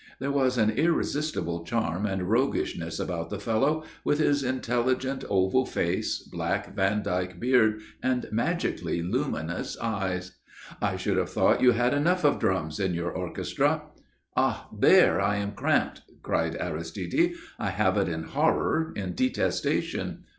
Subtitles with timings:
[0.17, 6.17] There was an irresistible charm and roguishness about the fellow, with his intelligent oval face,
[6.23, 10.39] black Vandyke beard and magically luminous eyes.
[10.81, 13.83] "I should have thought you had enough of drums in your orchestra."
[14.35, 14.69] "Ah!
[14.75, 17.33] there I am cramped!" cried Aristide.
[17.59, 20.23] "I have it in horror, in detestation.